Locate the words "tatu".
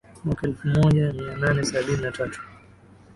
2.11-2.41